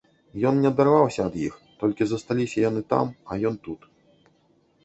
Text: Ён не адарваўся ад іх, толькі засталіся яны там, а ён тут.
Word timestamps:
Ён 0.49 0.55
не 0.63 0.67
адарваўся 0.69 1.21
ад 1.29 1.35
іх, 1.47 1.59
толькі 1.83 2.07
засталіся 2.13 2.57
яны 2.69 2.81
там, 2.95 3.05
а 3.33 3.39
ён 3.51 3.55
тут. 3.69 3.81